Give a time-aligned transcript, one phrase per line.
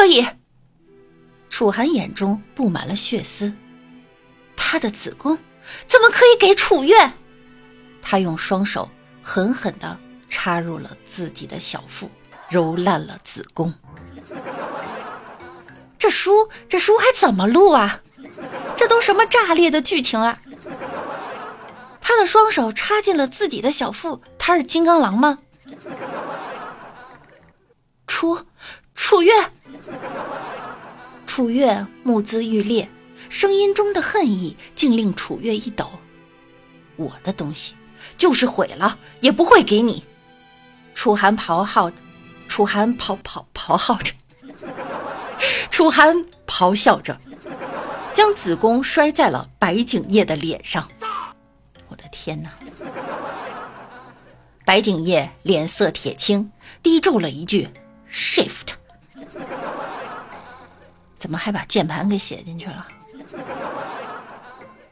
[0.00, 0.26] 可以？
[1.50, 3.52] 楚寒眼中布满了血丝，
[4.56, 5.36] 他的子宫
[5.86, 7.12] 怎么可以给楚月？
[8.00, 8.88] 他用双手
[9.22, 12.10] 狠狠地插入了自己的小腹，
[12.48, 13.74] 揉烂了子宫。
[15.98, 18.00] 这书，这书还怎么录啊？
[18.74, 20.40] 这都什么炸裂的剧情啊！
[22.00, 25.40] 他的双手插进了自己的小腹，他是金刚狼吗？
[28.06, 28.46] 楚，
[29.02, 29.32] 楚月，
[31.26, 32.88] 楚月目眦欲裂，
[33.28, 35.90] 声音中的恨意竟令楚月一抖。
[36.96, 37.74] 我的东西。
[38.16, 40.02] 就是毁了也不会给你，
[40.94, 41.92] 楚寒咆哮，
[42.48, 44.14] 楚寒咆咆咆哮着，
[45.70, 47.18] 楚寒咆哮着，
[48.14, 50.88] 将子宫摔在了白景烨的脸上。
[51.88, 52.50] 我的天哪！
[54.64, 56.50] 白景烨脸色铁青，
[56.82, 57.68] 低咒了一句
[58.10, 58.68] “shift”，
[61.20, 62.88] 怎么还把键盘给写进去了？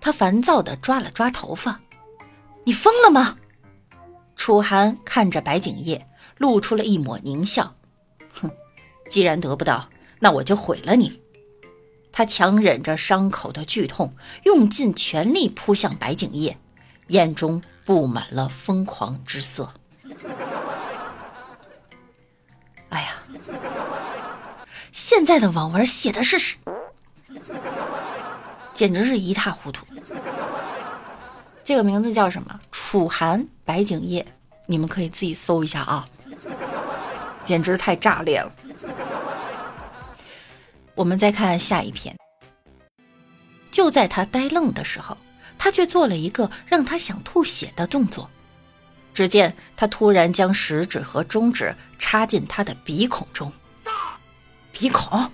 [0.00, 1.78] 他烦躁的抓了抓头发。
[2.64, 3.36] 你疯了吗？
[4.36, 6.06] 楚寒看着白景烨，
[6.38, 7.74] 露出了一抹狞笑。
[8.32, 8.50] 哼，
[9.10, 9.88] 既然得不到，
[10.20, 11.20] 那我就毁了你。
[12.12, 14.14] 他强忍着伤口的剧痛，
[14.44, 16.56] 用尽全力扑向白景烨，
[17.08, 19.72] 眼中布满了疯狂之色。
[25.14, 26.56] 现在的网文写的是，
[28.72, 29.86] 简直是一塌糊涂。
[31.62, 32.58] 这个名字叫什么？
[32.70, 34.24] 楚寒白景烨，
[34.64, 36.06] 你们可以自己搜一下啊，
[37.44, 38.50] 简直太炸裂了。
[40.94, 42.16] 我们再看下一篇。
[43.70, 45.18] 就在他呆愣的时候，
[45.58, 48.30] 他却做了一个让他想吐血的动作。
[49.12, 53.52] 只见他突然将食指和中指插进他的鼻孔中，
[54.72, 55.30] 鼻孔，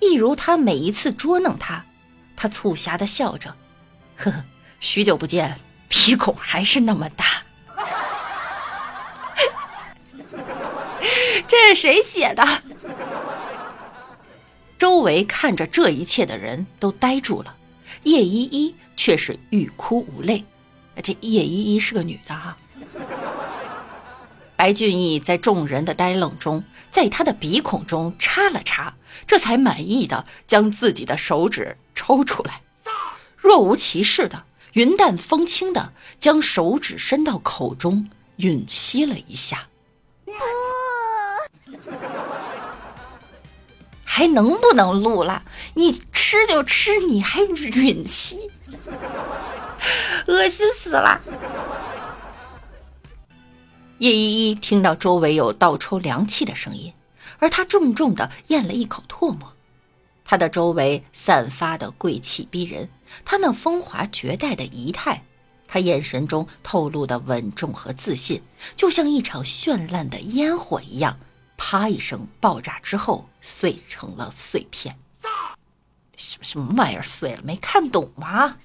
[0.00, 1.84] 一如他每一次捉弄他，
[2.34, 3.54] 他促狭的笑着。
[4.16, 4.44] 呵呵，
[4.80, 7.24] 许久不见，鼻孔还是那么大。
[11.46, 12.44] 这是谁写的？
[14.78, 17.54] 周围看着这一切的人都呆住了，
[18.04, 20.44] 叶依依却是欲哭无泪。
[21.02, 22.56] 这叶依依是个女的哈。
[24.58, 32.62] 白俊逸在众人的呆愣中，在他的鼻孔中插了插，这才满意的将自己的手指抽出来。
[33.36, 39.68] 若无其事的、云淡风轻的将手指伸到口中吮吸了一下，
[44.04, 45.44] 还能不能录了？
[45.74, 48.50] 你吃就吃，你还吮吸，
[50.26, 51.20] 恶心死了！
[53.98, 56.92] 叶依依听到周围有倒抽凉气的声音，
[57.38, 59.52] 而她重重的咽了一口唾沫。
[60.24, 62.88] 她的周围散发的贵气逼人，
[63.24, 65.24] 她那风华绝代的仪态，
[65.66, 68.40] 她眼神中透露的稳重和自信，
[68.76, 71.18] 就像一场绚烂的烟火一样，
[71.56, 74.96] 啪一声爆炸之后碎成了碎片。
[76.16, 77.40] 什么什么玩意儿碎了？
[77.42, 78.56] 没看懂吗？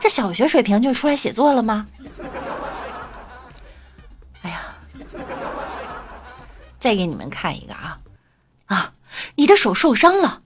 [0.00, 1.86] 这小学水平就出来写作了吗？
[6.78, 7.98] 再给你们看一个啊
[8.66, 8.92] 啊！
[9.36, 10.42] 你的手受伤了，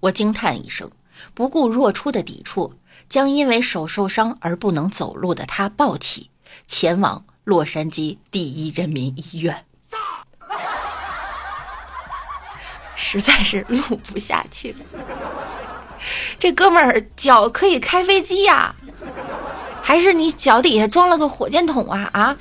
[0.00, 0.90] 我惊叹一声，
[1.32, 2.74] 不顾若初的抵触，
[3.08, 6.30] 将因为手受伤而不能走路的他抱起，
[6.66, 9.64] 前往洛杉矶第一人民医院。
[12.94, 14.78] 实在是录不下去了，
[16.38, 18.74] 这哥们儿脚可以开飞机呀，
[19.82, 22.36] 还是你脚底下装了个火箭筒啊啊？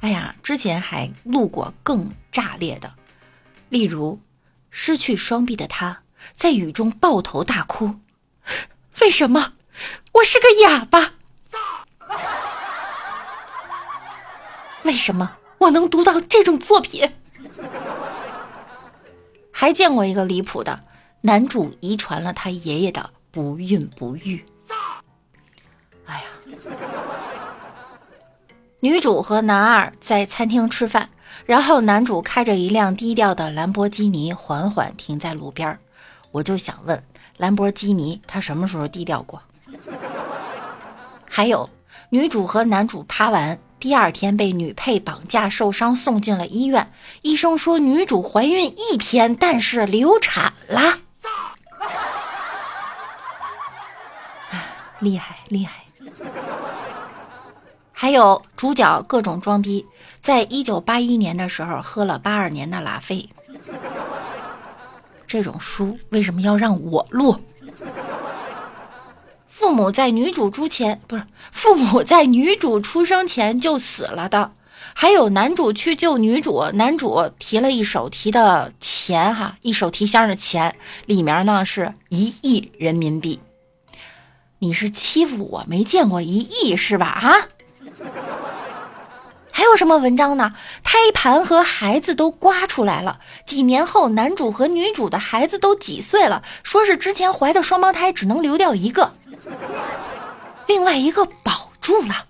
[0.00, 2.94] 哎呀，之前还录过更炸裂的。
[3.68, 4.20] 例如，
[4.70, 6.02] 失去双臂的他
[6.32, 7.96] 在雨中抱头大哭。
[9.00, 9.54] 为什么？
[10.12, 11.14] 我是个哑巴。
[14.84, 17.12] 为什么我能读到这种作品？
[19.50, 20.84] 还见过一个离谱的，
[21.22, 24.44] 男主遗传了他爷爷的不孕不育。
[26.04, 26.24] 哎呀，
[28.80, 31.10] 女主和男二在餐厅吃饭。
[31.44, 35.78] 然后男主开着一辆低调的兰博基尼缓缓停在路边
[36.30, 37.02] 我就想问，
[37.36, 39.40] 兰博基尼他什么时候低调过？
[41.28, 41.68] 还有，
[42.08, 46.90] 女主和男主趴完，第二天被女配绑架受伤送进了医院，
[47.22, 50.98] 医生说女主怀孕一天，但是流产了。
[55.00, 55.84] 厉 害厉害！
[57.98, 59.86] 还有主角各种装逼，
[60.20, 63.26] 在一九八一年的时候喝了八二年的拉菲。
[65.26, 67.36] 这种书为什么要让我录？
[69.48, 74.52] 父母在女主出前不是父母在女主出生前就死了的，
[74.92, 80.76] 还有男主去救女主，男主提了一手提的钱哈，一手提箱的钱
[81.06, 83.40] 里面呢是一亿人民币。
[84.58, 87.06] 你是欺负我没见过一亿是吧？
[87.06, 87.32] 啊？
[89.50, 90.52] 还有什么文章呢？
[90.84, 96.42] 胎盘和孩子都刮出来了，几年后男主和女主的孩子都几岁了？
[96.62, 99.12] 说是之前怀的双胞胎只能流掉一个，
[100.68, 102.26] 另外一个保住了。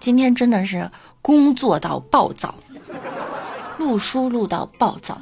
[0.00, 0.90] 今天真的是
[1.22, 2.54] 工作到暴躁，
[3.78, 5.18] 录书录到暴躁。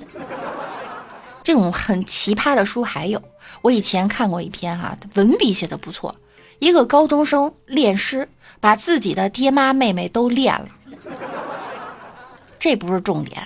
[1.42, 3.22] 这种很奇葩的书还有，
[3.62, 6.14] 我以前看过一篇哈，文笔写的不错。
[6.58, 8.28] 一个高中生练诗，
[8.60, 10.66] 把自己的爹妈妹妹都练了。
[12.58, 13.42] 这不是重点，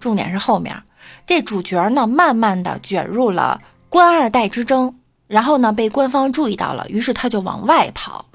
[0.00, 0.82] 重点是后面
[1.26, 8.26] 这主角呢，慢慢的卷入了官二代之争，然后呢被官方注意到了，于是他就往外跑。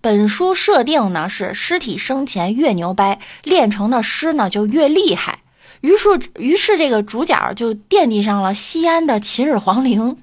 [0.00, 5.40] 本书设定呢是尸体生前越牛掰，练成的诗呢就越厉害。
[5.82, 6.08] 于是，
[6.38, 10.16] 于是这个主角就惦记上了西安的秦始皇陵，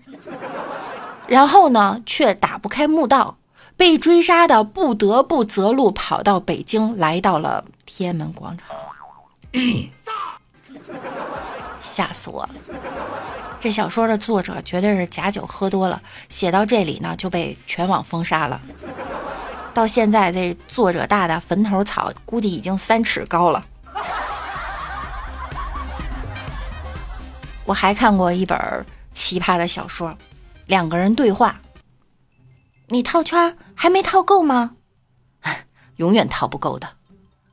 [1.27, 3.38] 然后呢却打不开墓道。
[3.80, 8.68] 被追杀的不得不择路跑到北京，来到了天安门广场。
[11.80, 12.50] 吓死我了！
[13.62, 18.62] 这小说的作者绝对是假酒喝多了，写到这里呢就被全网封杀了。
[19.74, 23.64] 到现在，这作者大大坟头草估计已经三尺高了。
[27.64, 30.14] 我还看过一本奇葩的小说，
[30.66, 31.58] 两个人对话。
[32.89, 34.75] 你套圈还没套够吗？
[35.97, 36.97] 永远套不够的。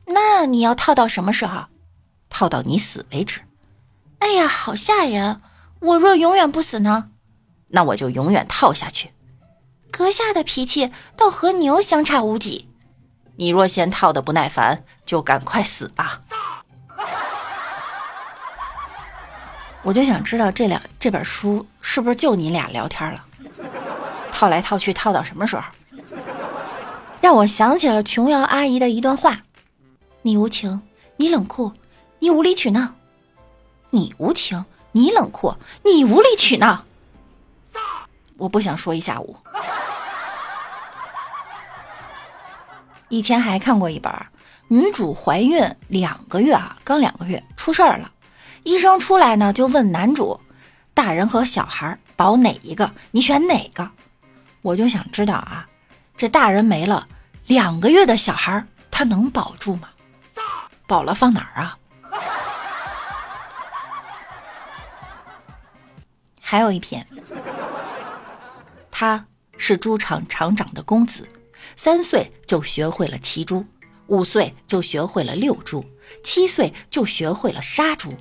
[0.07, 1.67] 那你要套到什么时候？
[2.29, 3.41] 套到你死为止。
[4.19, 5.41] 哎呀，好吓人！
[5.81, 7.11] 我若永远不死呢？
[7.69, 9.13] 那我就永远套下去。
[9.91, 12.69] 阁下的脾气倒和牛相差无几。
[13.37, 16.23] 你若嫌套的不耐烦，就赶快死吧。
[19.83, 23.25] 我就想知道这两这本书是不是就你俩聊天了？
[24.37, 25.63] 套来套去，套到什么时候？
[27.23, 29.41] 让我想起了琼瑶阿姨的一段话
[30.21, 30.83] ：“你无情，
[31.17, 31.73] 你冷酷，
[32.19, 32.89] 你无理取闹；
[33.89, 34.63] 你无情，
[34.93, 36.85] 你冷酷，你无理取闹。”
[38.37, 39.35] 我不想说一下午。
[43.09, 44.13] 以前还看过一本，
[44.69, 48.11] 女主怀孕两个月啊，刚两个月出事儿了，
[48.65, 50.39] 医生出来呢就问男主
[50.93, 52.93] ：“大人和小孩保哪一个？
[53.13, 53.91] 你选哪个？”
[54.67, 55.65] 我就想知道啊，
[56.17, 57.07] 这大人没了，
[57.47, 59.89] 两个月的小孩他能保住吗？
[60.89, 61.79] 保了放哪儿啊？
[66.41, 67.07] 还有一篇，
[68.91, 69.25] 他
[69.57, 71.29] 是猪场厂长的公子，
[71.77, 73.65] 三岁就学会了骑猪，
[74.09, 75.85] 五岁就学会了遛猪，
[76.25, 78.17] 七岁就学会了杀猪，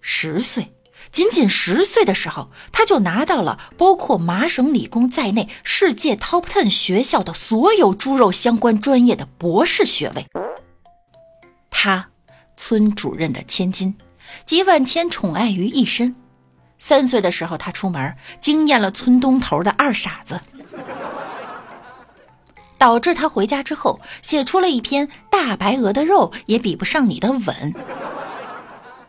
[0.00, 0.70] 十岁。
[1.10, 10.26] 仅仅十岁的时候，他就拿到了包括麻省理工在内世界 top ten 学校的所有猪肉相关专业的博士学位。
[11.70, 12.08] 他，
[12.56, 13.96] 村主任的千金，
[14.44, 16.14] 集万千宠爱于一身。
[16.78, 20.40] 三岁的时候，他出门惊艳了村东头的二傻子，
[22.76, 27.42] 导致他回家之后写出了一篇《大白鹅的肉也比不上你的吻》。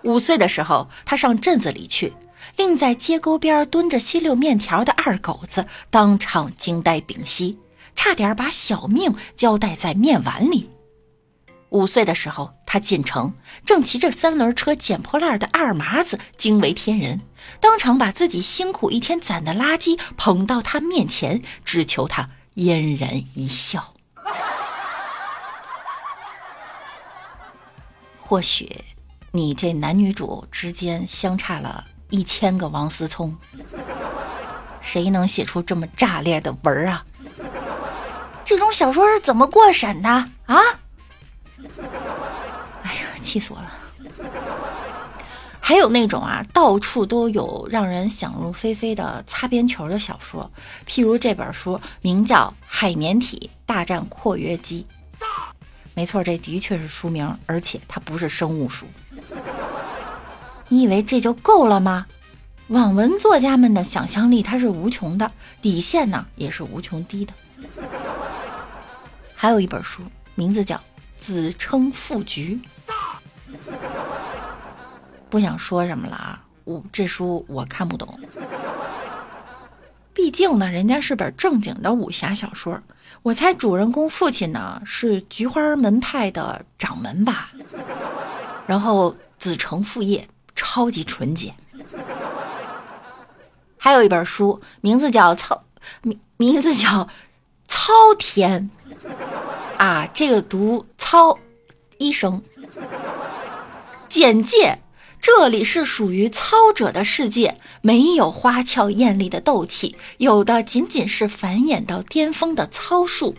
[0.03, 2.13] 五岁的时候，他上镇子里去，
[2.55, 7.59] 令在街沟边蹲着吸溜面条的二狗子当场惊呆屏息，
[7.95, 10.69] 差点把小命交代在面碗里。
[11.69, 17.21] 五岁的时候，他进城，正骑着三轮车捡破烂的二麻子惊为天人，
[17.59, 23.93] 当场把自己辛苦一天攒的垃圾捧到他面前，只求他嫣然一笑。
[28.17, 28.69] 或许。
[29.31, 33.37] 你这男女主之间相差了一千个王思聪，
[34.81, 37.05] 谁能写出这么炸裂的文儿啊？
[38.43, 40.57] 这种小说是怎么过审的啊？
[42.83, 43.71] 哎呀，气死我了！
[45.59, 50.49] 还有那种啊，到处都有让人想入非非的擦边球的小说，
[50.87, 54.87] 譬如这本书名叫《海绵体大战括约肌》。
[55.93, 58.85] 没错，这的确是书名，而且它不是生物书。
[60.67, 62.05] 你以为这就够了吗？
[62.67, 65.31] 网文作家们的想象力它是无穷的，
[65.61, 67.33] 底线呢也是无穷低的。
[69.35, 70.03] 还有一本书，
[70.35, 70.75] 名字叫
[71.17, 72.61] 《子称父局》。
[75.29, 78.19] 不想说什么了啊，我这书我看不懂。
[80.19, 82.77] 毕竟呢，人家是本正经的武侠小说。
[83.21, 87.49] 我猜主人公父亲呢是菊花门派的掌门吧。
[88.67, 91.53] 然后子承父业，超级纯洁。
[93.77, 95.63] 还有一本书，名字叫操
[96.01, 97.07] 名名字叫
[97.69, 98.69] 操天
[99.77, 101.39] 啊，这个读操
[101.97, 102.43] 医生。
[104.09, 104.77] 简介。
[105.21, 113.35] 这里是属于操者的世界，没有花俏艳丽的斗气，有的仅仅是繁衍到巅峰的操术。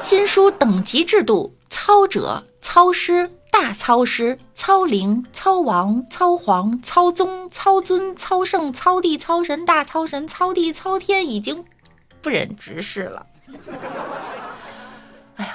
[0.00, 11.64] 新书等级制度：操者、操师、大操师、操灵、操王、操皇、操宗、操尊、操圣、操帝、操神、大操神、操地、操天，已经
[12.20, 13.26] 不忍直视了。
[15.36, 15.54] 哎呀！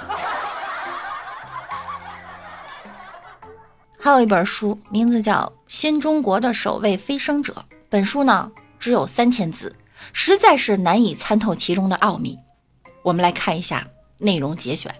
[4.04, 7.54] 还有一本书，名字叫《新中国的首位飞升者》。
[7.88, 9.74] 本书呢只有三千字，
[10.12, 12.38] 实在是难以参透其中的奥秘。
[13.02, 14.94] 我们来看一下内容节选。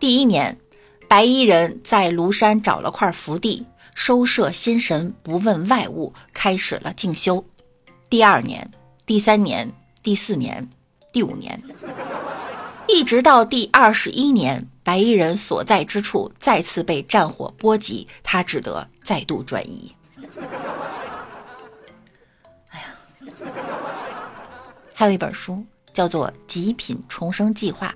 [0.00, 0.58] 第一年，
[1.06, 7.44] 白衣人在庐山找了块福地，收摄心神，不问外物，开始了静修。
[8.10, 8.68] 第二年、
[9.06, 9.72] 第三年、
[10.02, 10.68] 第四年、
[11.12, 11.62] 第五年，
[12.96, 14.66] 一直到第二十一年。
[14.82, 19.94] 白衣人所在之处再次被战火波及，他只得再度转移。
[22.70, 22.86] 哎呀，
[24.94, 25.62] 还有一本书
[25.92, 27.88] 叫做《极品重生计划》，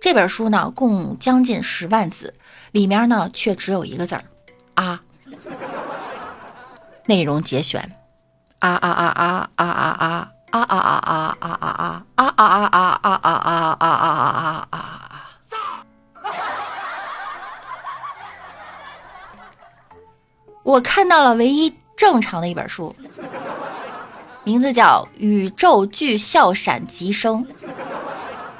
[0.00, 2.34] 这本书呢共将近十万字，
[2.72, 4.24] 里面呢却只有一个字儿
[4.74, 5.00] 啊。
[7.06, 7.80] 内容节选：
[8.58, 13.36] 啊啊啊啊啊啊啊啊啊啊啊啊啊啊啊啊啊啊啊
[13.78, 14.78] 啊啊啊啊啊！
[20.62, 22.94] 我看到了唯一正常的一本书，
[24.44, 27.44] 名字叫《宇宙巨笑闪极生》。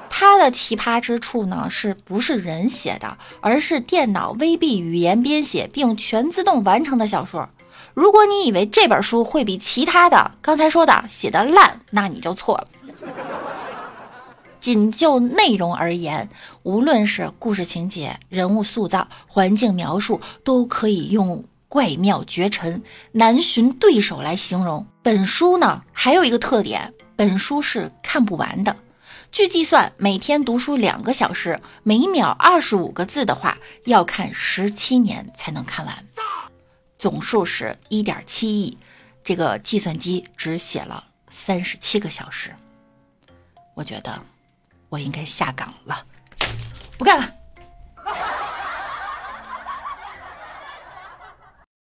[0.08, 7.48] 它的奇葩之处呢，是不是人写的，而是电脑 VB 语言编写并全自动完成的小说。
[7.94, 12.68] 如果你以为这本书会比其他的刚才说的写的烂，那你就错了。
[14.60, 16.28] 仅就内容而言，
[16.62, 21.44] 无论是故事情节、人物塑造、环境描述，都可以用。
[21.68, 24.86] 怪妙绝尘，难寻对手来形容。
[25.02, 28.76] 本书呢，还有一个特点，本书是看不完的。
[29.30, 36.04] 据计算，每天读书两个小时，每秒二十五个字的话，要看十七年才能看完。
[37.02, 38.78] 总数是一点七亿
[39.24, 42.54] 这个计算机只写了三十七个小时。
[43.74, 44.24] 我觉得
[44.88, 46.06] 我应该下岗了。
[46.96, 47.28] 不干了。